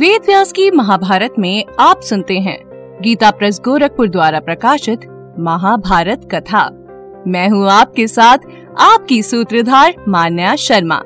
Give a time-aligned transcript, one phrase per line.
[0.00, 2.58] वेद व्यास की महाभारत में आप सुनते हैं।
[3.02, 5.00] गीता प्रेस गोरखपुर द्वारा प्रकाशित
[5.38, 6.64] महाभारत कथा।
[7.26, 8.38] मैं हूँ आपके साथ
[8.80, 11.02] आपकी सूत्रधार मान्या शर्मा।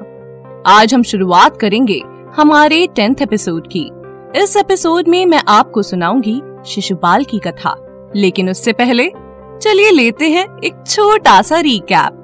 [0.67, 2.03] आज हम शुरुआत करेंगे
[2.37, 3.91] हमारे टेंथ एपिसोड की।
[4.37, 7.77] इस एपिसोड में मैं आपको सुनाऊँगी शिशुपाल की कथा।
[8.17, 9.09] लेकिन उससे पहले
[9.63, 12.17] चलिए लेते हैं एक छोटा सा रिकैप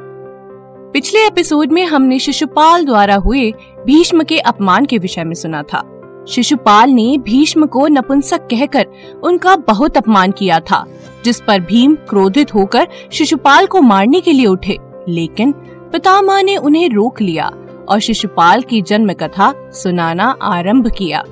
[0.93, 3.51] पिछले एपिसोड में हमने शिशुपाल द्वारा हुए
[3.87, 5.96] भीष्म के अपमान के विषय में सुना था।
[6.29, 8.87] शिशुपाल ने भीष्म को नपुंसक कहकर
[9.23, 10.87] उनका बहुत अपमान किया था,
[11.25, 15.53] जिस पर भीम क्रोधित होकर शिशुपाल को मारने के लिए उठे। लेकिन
[15.93, 17.53] पितामह ने उन्हें रोक लिया
[17.89, 21.25] और शिशुपाल की जन्म कथा सुनाना आरंभ किया।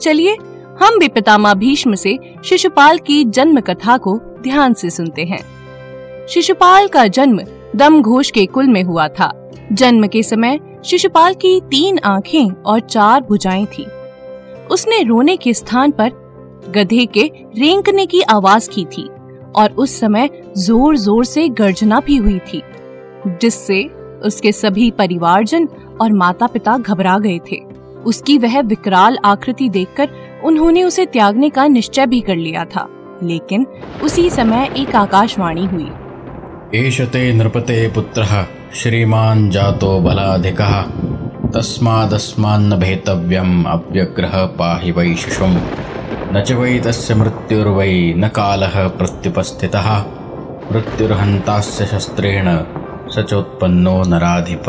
[0.00, 0.36] चलिए,
[0.82, 5.44] हम भी पितामह भीष्म से शिशुपाल की जन्म कथा को ध्यान से सुनते हैं।
[6.28, 7.40] शिशुपाल का जन्म
[7.76, 12.80] दम घोष के कुल में हुआ था। जन्म के समय शिशुपाल की तीन आँखें और
[12.80, 13.86] चार भुजाएँ थी।
[14.70, 16.10] उसने रोने के स्थान पर
[16.74, 17.22] गधे के
[17.58, 19.08] रेंकने की आवाज़ की थी
[19.56, 22.62] और उस समय ज़ोर ज़ोर से गर्जना भी हुई थी,
[23.40, 23.82] जिससे
[24.24, 25.68] उसके सभी परिवारजन
[26.00, 27.60] और माता पिता घबरा गए थे।
[28.06, 30.08] उसकी वह विकराल आकृति देखकर
[30.44, 32.88] उन्होंने उसे त्यागने का निश्चय भी कर लिया था,
[33.22, 33.66] लेकिन
[34.04, 35.88] उसी समय एक आकाशवाणी हुई।
[36.76, 40.82] एषते नृपते पुत्र श्रीमान जातो बलाधिकः।
[41.54, 45.58] तस्मादस्मान्न भेतव्यम् अव्यग्रह पाहि वै शिशुम्।
[46.32, 49.98] न च वै तस्य मृत्युर्वै, न कालः प्रत्युपस्थितः।
[50.72, 52.44] मृत्युर्हन्तास्य शस्त्रेण
[53.10, 54.68] स चोत्पन्नो नराधिप।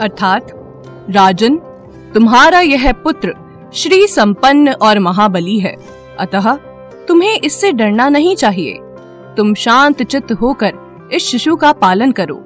[0.00, 0.50] अर्थात,
[1.10, 1.56] राजन,
[2.14, 3.34] तुम्हारा यह पुत्र
[3.74, 5.76] श्री संपन्न और महाबली है।
[6.18, 6.54] अतः,
[7.08, 8.78] तुम्हें इससे डरना नहीं चाहिए।
[9.36, 10.72] तुम शांत चित्त होकर
[11.12, 12.44] इस शिशु का पालन करो।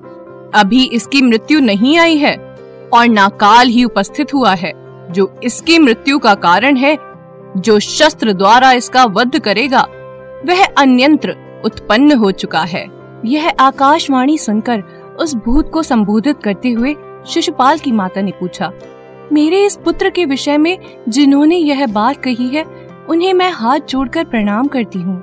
[0.54, 2.51] अभी इसकी मृत्यु नहीं आई है
[2.94, 4.72] और ना काल ही उपस्थित हुआ है,
[5.10, 6.96] जो इसकी मृत्यु का कारण है,
[7.56, 9.86] जो शस्त्र द्वारा इसका वध करेगा,
[10.46, 12.86] वह अन्यंत्र उत्पन्न हो चुका है।
[13.24, 14.82] यह आकाशवाणी सुनकर
[15.20, 16.94] उस भूत को संबोधित करते हुए
[17.26, 18.72] शिशुपाल की माता ने पूछा,
[19.32, 22.64] मेरे इस पुत्र के विषय में जिन्होंने यह बात कही है,
[23.08, 25.22] उन्हें मैं हाथ जोड़कर प्रणाम करती हूँ।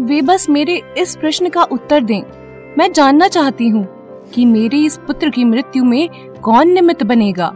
[0.00, 2.22] वे बस मेरे इस प्रश्न का उत्तर दें।
[2.78, 3.86] मैं जानना चाहती हूँ
[4.34, 6.08] कि मेरे इस पुत्र की मृत्यु में
[6.42, 7.48] कौन निमित्त बनेगा?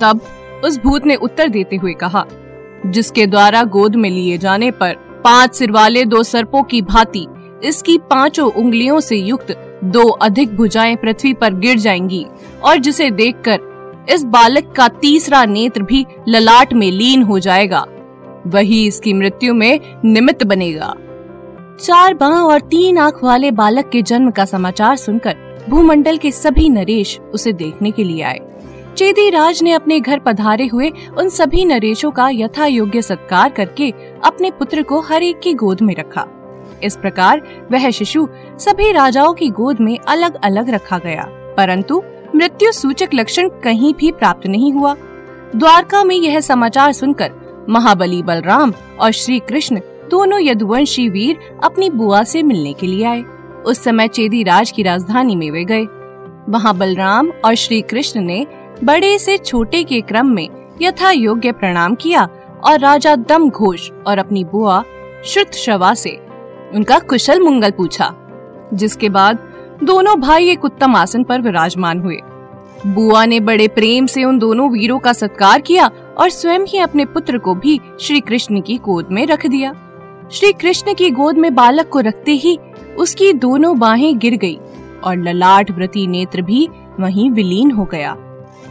[0.00, 0.20] तब
[0.64, 2.24] उस भूत ने उत्तर देते हुए कहा,
[2.86, 7.26] जिसके द्वारा गोद में लिए जाने पर पाँच सिर वाले दो सर्पों की भांति,
[7.64, 12.24] इसकी पाँचों उंगलियों से युक्त दो अधिक भुजाएँ पृथ्वी पर गिर जाएँगी,
[12.64, 17.84] और जिसे देखकर इस बालक का तीसरा नेत्र भी ललाट में लीन हो जाएगा,
[18.46, 20.94] वही इसकी मृत्यु में निमित्त बनेगा।
[21.80, 25.36] चार बाह और तीन आँख वाले बालक के जन्म का समाचार सुनकर
[25.70, 28.38] भूमंडल के सभी नरेश उसे देखने के लिए आए।
[28.96, 33.90] चेदी राज ने अपने घर पधारे हुए उन सभी नरेशों का यथा योग्य सत्कार करके
[34.24, 36.26] अपने पुत्र को हर एक की गोद में रखा।
[36.82, 37.42] इस प्रकार
[37.72, 38.28] वह शिशु
[38.58, 41.24] सभी राजाओं की गोद में अलग अलग रखा गया।
[41.56, 42.02] परंतु
[42.36, 44.96] मृत्यु सूचक लक्षण कहीं भी प्राप्त नहीं हुआ।
[45.56, 47.30] द्वारका में यह समाचार सुनकर
[47.68, 49.80] महाबली बलराम और श्री कृष्ण
[50.10, 53.24] दोनों यदुवंशी वीर अपनी बुआ से मिलने के लिए आए।
[53.62, 55.84] उस समय चेदी राज की राजधानी में वे गए।
[56.48, 58.46] वहाँ बलराम और श्री कृष्ण ने
[58.84, 60.48] बड़े से छोटे के क्रम में
[60.82, 62.28] यथा योग्य प्रणाम किया
[62.64, 64.82] और राजा दम घोष और अपनी बुआ
[65.24, 66.10] श्रुत शवा से
[66.74, 68.12] उनका कुशल मंगल पूछा,
[68.74, 69.38] जिसके बाद
[69.82, 72.18] दोनों भाई एक उत्तम आसन पर विराजमान हुए।
[72.86, 77.04] बुआ ने बड़े प्रेम से उन दोनों वीरों का सत्कार किया और स्वयं ही अपने
[77.04, 79.72] पुत्र को भी श्री कृष्ण की गोद में रख दिया।
[80.32, 82.58] श्री कृष्ण की गोद में बालक को रखते ही
[82.98, 84.58] उसकी दोनों बाहें गिर गई
[85.04, 86.68] और ललाट व्रती नेत्र भी
[87.00, 88.16] वहीं विलीन हो गया।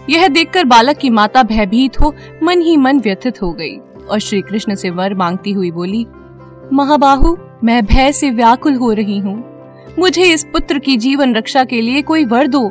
[0.10, 2.14] यह देखकर बालक की माता भयभीत हो,
[2.44, 3.78] मन ही मन व्यथित हो गई
[4.10, 6.06] और श्री कृष्ण से वर मांगती हुई बोली,
[6.74, 9.44] महाबाहु, मैं भय से व्याकुल हो रही हूँ।
[10.00, 12.70] मुझे इस पुत्र की जीवन रक्षा के लिए कोई वर दो,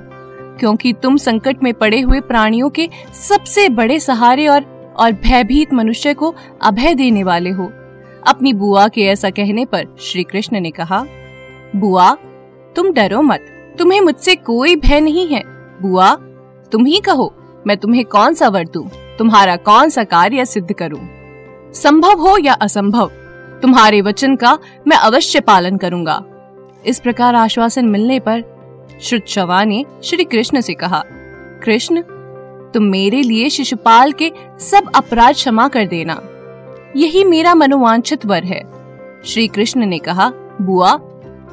[0.61, 2.89] क्योंकि तुम संकट में पड़े हुए प्राणियों के
[3.29, 4.65] सबसे बड़े सहारे और
[4.99, 7.71] और भयभीत मनुष्य को अभय देने वाले हो।
[8.29, 11.05] अपनी बुआ के ऐसा कहने पर श्री कृष्ण ने कहा
[11.77, 12.15] बुआ,
[12.77, 13.47] तुम डरो मत।
[13.79, 15.43] तुम्हें मुझसे कोई भय नहीं है।
[15.83, 16.15] बुआ,
[16.73, 17.33] तुम ही कहो,
[17.67, 18.89] मैं तुम्हें कौन सा वर दूँ?
[19.19, 21.01] तुम्हारा कौन सा कार्य सिद्ध करूँ?
[21.73, 23.11] संभव हो या असंभव,
[23.63, 24.59] तुम्हारे वचन का
[24.89, 26.23] मैं अवश्य पालन करूँगा।
[26.87, 28.43] इस प्रकार आश्वासन मिलने पर
[29.03, 31.03] श्रुतशवा ने श्री कृष्ण से कहा,
[31.65, 32.03] कृष्ण,
[32.75, 36.21] तुम मेरे लिए शिशुपाल के सब अपराध क्षमा कर देना।
[36.97, 38.63] यही मेरा मनोवांछित वर है।
[39.25, 40.31] श्री कृष्ण ने कहा,
[40.61, 40.97] बुआ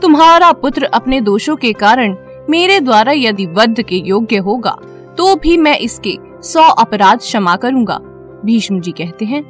[0.02, 2.16] तुम्हारा पुत्र अपने दोषों के कारण
[2.50, 4.78] मेरे द्वारा यदि वध के योग्य होगा
[5.18, 7.98] तो भी मैं इसके सौ अपराध क्षमा करूँगा,
[8.46, 9.44] भीष्म जी कहते हैं।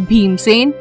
[0.00, 0.72] भीमसेन,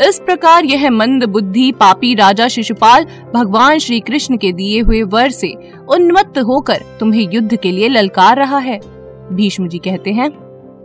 [0.00, 5.30] इस प्रकार यह मंद बुद्धि पापी राजा शिशुपाल भगवान श्री कृष्ण के दिए हुए वर
[5.30, 5.52] से
[5.88, 8.80] उन्मत्त होकर तुम्हें युद्ध के लिए ललकार रहा है,
[9.32, 10.30] भीष्म जी कहते हैं।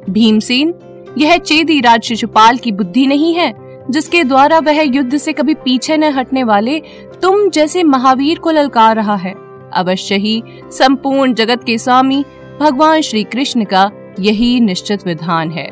[0.10, 0.74] भीमसेन,
[1.18, 3.54] यह चेदी राज शिशुपाल की बुद्धि नहीं है,
[3.90, 6.82] जिसके द्वारा वह युद्ध से कभी पीछे न हटने वाले
[7.24, 9.34] तुम जैसे महावीर को ललकार रहा है।
[9.74, 12.26] अवश्य ही संपूर्ण जगत के स्वामी
[12.60, 15.66] भगवान श्री कृष्ण का यही निश्चित विधान है।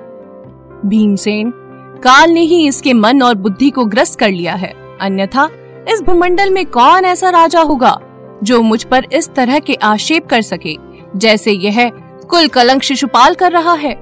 [0.86, 1.52] भीमसेन,
[2.04, 5.50] काल ने ही इसके मन और बुद्धि को ग्रस्त कर लिया है। अन्यथा
[5.90, 7.98] इस भूमंडल में कौन ऐसा राजा होगा,
[8.44, 10.78] जो मुझ पर इस तरह के आक्षेप कर सके,
[11.16, 11.90] जैसे यह
[12.30, 13.96] कुल कलंक शिशुपाल कर रहा है।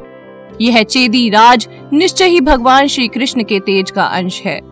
[0.62, 4.69] यह चेदी राज निश्चय ही भगवान श्री कृष्ण के तेज का अंश है।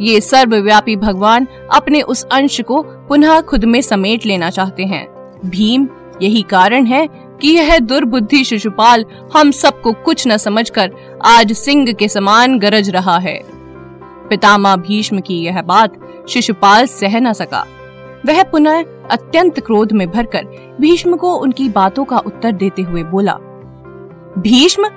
[0.00, 5.06] ये सर्वव्यापी भगवान अपने उस अंश को पुनः खुद में समेट लेना चाहते हैं।
[5.46, 5.88] भीम,
[6.22, 7.06] यही कारण है
[7.40, 9.04] कि यह दुर्बुद्धि शिशुपाल
[9.36, 10.92] हम सबको कुछ न समझकर
[11.26, 13.40] आज सिंह के समान गरज रहा है।
[14.30, 15.98] पितामह भीष्म की यह बात
[16.28, 17.64] शिशुपाल सह न सका।
[18.26, 20.46] वह पुनः अत्यंत क्रोध में भरकर
[20.80, 23.32] भीष्म को उनकी बातों का उत्तर देते हुए बोला,
[24.38, 24.88] भीष्म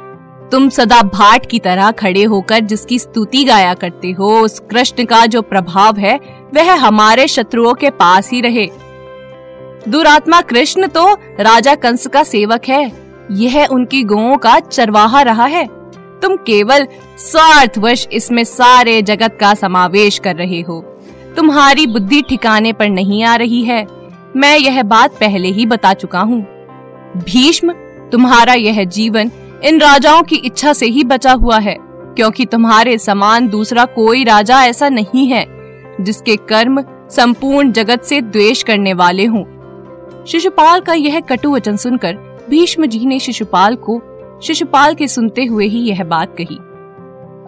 [0.52, 5.26] तुम सदा भाट की तरह खड़े होकर जिसकी स्तुति गाया करते हो, उस कृष्ण का
[5.26, 6.20] जो प्रभाव है,
[6.54, 8.70] वह हमारे शत्रुओं के पास ही रहे।
[9.88, 12.92] दुरात्मा कृष्ण तो राजा कंस का सेवक है।
[13.32, 15.66] यह उनकी गौओं का चरवाहा रहा है।
[16.22, 16.88] तुम केवल
[17.18, 20.82] स्वार्थवश इसमें सारे जगत का समावेश कर रहे हो।
[21.36, 23.88] तुम्हारी बुद्धि ठिकाने पर नहीं आ रही है।
[24.36, 26.42] मैं यह बात पहले ही बता चुका हूँ।
[27.18, 27.72] भीष्म,
[28.12, 29.32] तुम्हारा यह जीवन
[29.64, 31.76] इन राजाओं की इच्छा से ही बचा हुआ है,
[32.16, 35.46] क्योंकि तुम्हारे समान दूसरा कोई राजा ऐसा नहीं है,
[36.02, 39.44] जिसके कर्म संपूर्ण जगत से द्वेष करने वाले हों।
[40.26, 42.18] शिशुपाल का यह कटु वचन सुनकर
[42.50, 44.02] भीष्म जी ने शिशुपाल को,
[44.44, 46.58] शिशुपाल के सुनते हुए ही यह बात कही।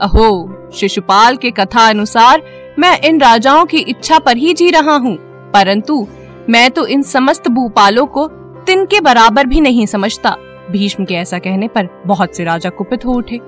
[0.02, 2.42] अहो, शिशुपाल के कथा अनुसार
[2.80, 5.16] मैं इन राजाओं की इच्छा पर ही जी रहा हूँ,
[5.52, 6.08] परंतु
[6.50, 8.28] मैं तो इन समस्त भूपालों को
[8.66, 10.36] तिनके बराबर भी नहीं समझता।
[10.72, 13.40] भीष्म के ऐसा कहने पर बहुत से राजा कुपित हो उठे।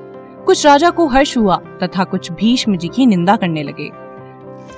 [0.45, 3.89] कुछ राजा को हर्ष हुआ तथा कुछ भीष्म जी की निंदा करने लगे।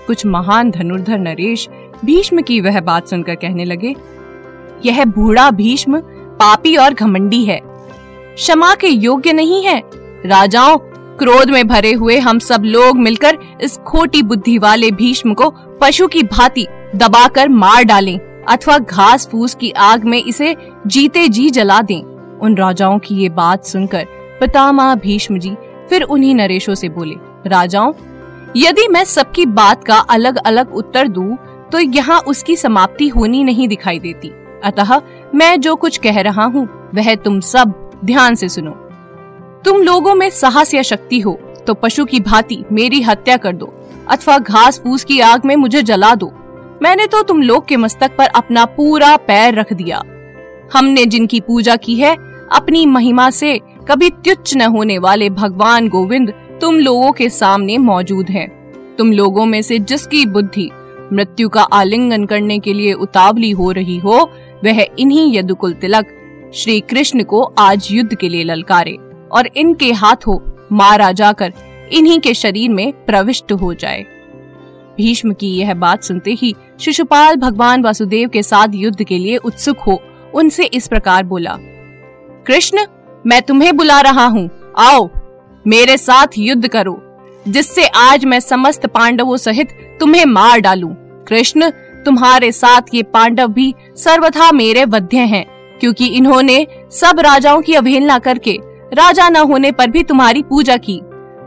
[0.07, 1.67] कुछ महान धनुर्धर नरेश
[2.05, 3.95] भीष्म की वह बात सुनकर कहने लगे,
[4.85, 5.99] यह बूढ़ा भीष्म
[6.39, 9.81] पापी और घमंडी है। क्षमा के योग्य नहीं है।
[10.25, 10.77] राजाओं,
[11.19, 15.49] क्रोध में भरे हुए हम सब लोग मिलकर इस खोटी बुद्धि वाले भीष्म को
[15.81, 18.17] पशु की भांति दबाकर मार डालें
[18.49, 20.55] अथवा घास फूस की आग में इसे
[20.87, 24.05] जीते जी जला दें। उन राजाओं की ये बात सुनकर
[24.39, 25.55] पितामह भीष्म जी
[25.89, 27.15] फिर उन्हीं नरेशों से बोले
[27.49, 27.93] राजाओं
[28.57, 31.35] यदि मैं सबकी बात का अलग अलग उत्तर दूँ,
[31.71, 34.31] तो यहाँ उसकी समाप्ति होनी नहीं दिखाई देती।
[34.63, 35.01] अतः
[35.35, 37.73] मैं जो कुछ कह रहा हूँ वह तुम सब
[38.05, 38.71] ध्यान से सुनो।
[39.65, 43.73] तुम लोगों में साहस या शक्ति हो तो पशु की भांति मेरी हत्या कर दो
[44.07, 46.31] अथवा घास फूस की आग में मुझे जला दो।
[46.81, 50.01] मैंने तो तुम लोग के मस्तक पर अपना पूरा पैर रख दिया।
[50.73, 52.15] हमने जिनकी पूजा की है
[52.51, 53.57] अपनी महिमा से
[53.89, 58.47] कभी त्युच्च न होने वाले भगवान गोविंद तुम लोगों के सामने मौजूद हैं।
[58.97, 60.69] तुम लोगों में से जिसकी बुद्धि
[61.13, 64.17] मृत्यु का आलिंगन करने के लिए उतावली हो रही हो,
[64.65, 66.13] वह इन्हीं यदुकुल तिलक
[66.55, 68.97] श्री कृष्ण को आज युद्ध के लिए ललकारे
[69.31, 70.39] और इनके हाथों
[70.71, 71.53] मारा जाकर
[71.93, 74.05] इन्हीं के शरीर में प्रविष्ट हो जाए
[74.97, 79.79] भीष्म की यह बात सुनते ही शिशुपाल भगवान वासुदेव के साथ युद्ध के लिए उत्सुक
[79.79, 80.01] हो,
[80.35, 81.57] उनसे इस प्रकार बोला
[82.47, 82.83] कृष्ण,
[83.25, 85.09] मैं तुम्हें बुला रहा हूँ। आओ,
[85.65, 86.95] मेरे साथ युद्ध करो,
[87.47, 90.89] जिससे आज मैं समस्त पांडवों सहित तुम्हें मार डालूं।
[91.27, 91.69] कृष्ण,
[92.05, 95.43] तुम्हारे साथ ये पांडव भी सर्वथा मेरे वध्य हैं,
[95.79, 98.57] क्योंकि इन्होंने सब राजाओं की अवहेलना करके
[98.93, 100.99] राजा न होने पर भी तुम्हारी पूजा की।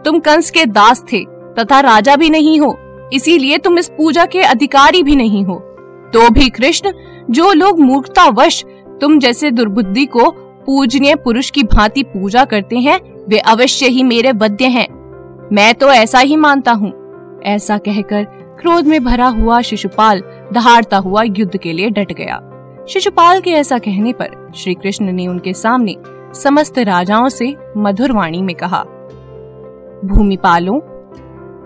[0.05, 1.25] तुम कंस के दास थे,
[1.59, 2.77] तथा राजा भी नहीं हो,
[3.13, 5.59] इसीलिए तुम इस पूजा के अधिकारी भी नहीं हो।
[6.15, 6.93] तो भी कृष्ण,
[7.31, 8.65] जो लोग मूर्खतावश
[9.01, 10.31] तुम जैसे दुर्बुद्धि को
[10.71, 12.99] पूजनीय पुरुष की भांति पूजा करते हैं,
[13.29, 14.87] वे अवश्य ही मेरे वध्य हैं।
[15.53, 16.93] मैं तो ऐसा ही मानता हूँ।
[17.45, 18.25] ऐसा कहकर
[18.61, 20.23] क्रोध में भरा हुआ शिशुपाल
[20.53, 22.39] दहाड़ता हुआ युद्ध के लिए डट गया।
[22.89, 25.97] शिशुपाल के ऐसा कहने पर श्री कृष्ण ने उनके सामने
[26.35, 28.83] समस्त राजाओं से मधुर वाणी में कहा,
[30.05, 30.81] भूमिपालों,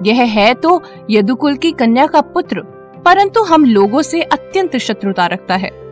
[0.07, 2.61] यह है तो यदुकुल की कन्या का पुत्र,
[3.05, 5.84] परंतु हम लोगों से अत्यंत शत्रुता रखता है।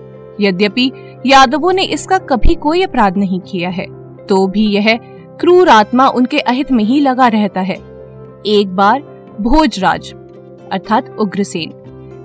[0.42, 0.90] यद्यपि
[1.26, 3.86] यादवों ने इसका कभी कोई अपराध नहीं किया है
[4.26, 4.96] तो भी यह
[5.40, 7.76] क्रूर आत्मा उनके अहित में ही लगा रहता है।
[8.46, 9.00] एक बार
[9.40, 10.12] भोजराज,
[10.72, 11.72] अर्थात उग्रसेन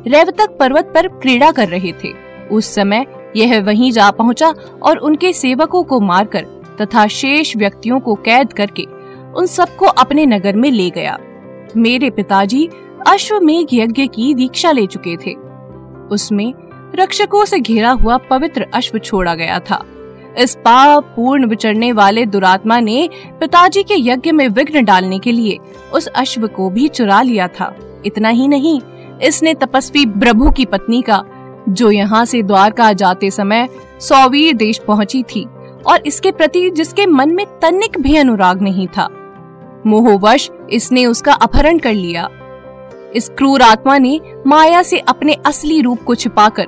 [0.08, 2.12] रेवतक पर्वत पर क्रीड़ा कर रहे थे।
[2.52, 3.06] उस समय
[3.36, 6.46] यह वहीं जा पहुँचा और उनके सेवकों को मारकर
[6.82, 8.84] तथा शेष व्यक्तियों को कैद करके
[9.36, 11.18] उन सबको अपने नगर में ले गया।
[11.78, 12.68] मेरे पिताजी
[13.08, 15.34] अश्वमेघ यज्ञ की दीक्षा ले चुके थे।
[16.12, 16.54] उसमें
[17.00, 19.84] रक्षकों से घिरा हुआ पवित्र अश्व छोड़ा गया था।
[20.38, 25.58] इस पाप पूर्ण विचरने वाले दुरात्मा ने पिताजी के यज्ञ में विघ्न डालने के लिए
[25.94, 27.74] उस अश्व को भी चुरा लिया था।
[28.06, 28.80] इतना ही नहीं,
[29.24, 31.24] इसने तपस्वी प्रभु की पत्नी का,
[31.70, 33.68] जो यहाँ से द्वारका जाते समय
[34.00, 35.46] सौवीर देश पहुँची थी
[35.88, 39.10] और इसके प्रति जिसके मन में तनिक भी अनुराग नहीं था।
[39.86, 42.30] मोहवश इसने उसका अपहरण कर लिया।
[43.16, 46.68] इस क्रूर आत्मा ने माया से अपने असली रूप को छिपाकर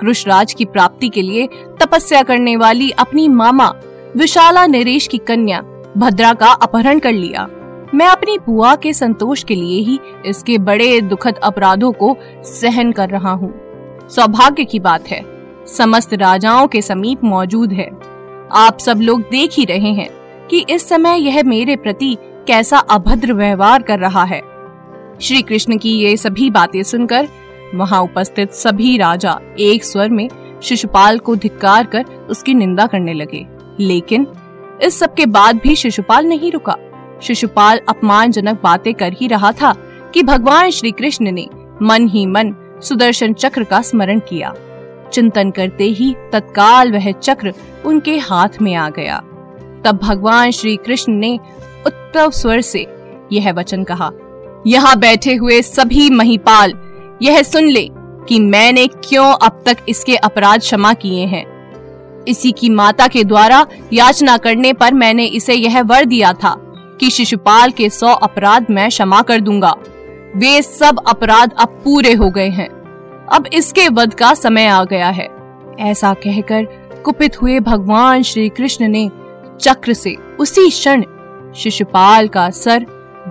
[0.00, 1.48] कृष्णराज की प्राप्ति के लिए
[1.80, 3.72] तपस्या करने वाली अपनी मामा,
[4.16, 5.60] विशाला नरेश की कन्या,
[5.96, 7.46] भद्रा का अपहरण कर लिया।
[7.94, 13.08] मैं अपनी बुआ के संतोष के लिए ही इसके बड़े दुखद अपराधों को सहन कर
[13.08, 13.52] रहा हूँ।
[14.08, 15.24] सौभाग्य की बात है,
[15.66, 17.90] समस्त राजाओं के समीप मौजूद है।
[18.54, 20.08] आप सब लोग देख ही रहे हैं
[20.50, 24.40] कि इस समय यह मेरे प्रति कैसा अभद्र व्यवहार कर रहा है।
[25.20, 27.28] श्री कृष्ण की ये सभी बातें सुनकर
[27.74, 30.28] वहाँ उपस्थित सभी राजा एक स्वर में
[30.62, 33.46] शिशुपाल को धिक्कार कर उसकी निंदा करने लगे।
[33.80, 34.26] लेकिन
[34.82, 36.76] इस सब के बाद भी शिशुपाल नहीं रुका।
[37.22, 39.72] शिशुपाल अपमानजनक बातें कर ही रहा था
[40.14, 41.46] कि भगवान श्री कृष्ण ने
[41.82, 44.54] मन ही मन सुदर्शन चक्र का स्मरण किया।
[45.12, 47.52] चिंतन करते ही तत्काल वह चक्र
[47.86, 49.18] उनके हाथ में आ गया।
[49.84, 51.38] तब भगवान श्री कृष्ण ने
[51.86, 52.86] उत्तव स्वर से
[53.32, 54.10] यह वचन कहा,
[54.66, 56.72] यहाँ बैठे हुए सभी महिपाल
[57.22, 57.88] यह सुन ले
[58.28, 61.44] कि मैंने क्यों अब तक इसके अपराध क्षमा किए हैं।
[62.24, 66.54] इसी की माता के द्वारा याचना करने पर मैंने इसे यह वर दिया था
[67.00, 69.74] कि शिशुपाल के सौ अपराध मैं क्षमा कर दूँगा।
[70.36, 72.68] वे सब अपराध अब पूरे हो गए हैं।
[73.32, 75.28] अब इसके वध का समय आ गया है।
[75.80, 76.64] ऐसा कहकर
[77.04, 79.10] कुपित हुए भगवान श्री कृष्ण ने
[79.60, 81.04] चक्र से उसी क्षण
[81.56, 82.86] शिशुपाल का सर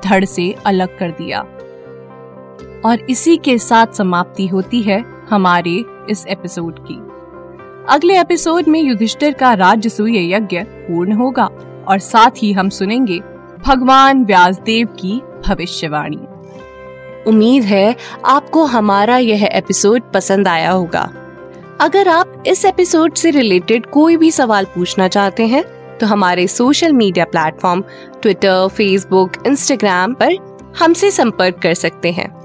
[0.06, 1.46] धड़ से अलग कर दिया।
[2.86, 6.96] और इसी के साथ समाप्ति होती है हमारे इस एपिसोड की।
[7.94, 11.46] अगले एपिसोड में युधिष्ठिर का राजसूय यज्ञ पूर्ण होगा
[11.88, 13.20] और साथ ही हम सुनेंगे
[13.65, 16.20] भगवान व्यासदेव की भविष्यवाणी।
[17.27, 21.10] उम्मीद है आपको हमारा यह एपिसोड पसंद आया होगा।
[21.82, 25.63] अगर आप इस एपिसोड से रिलेटेड कोई भी सवाल पूछना चाहते हैं
[25.98, 27.84] तो हमारे social media platform
[28.22, 30.36] Twitter Facebook Instagram पर
[30.80, 32.45] हमसे संपर्क कर सकते हैं।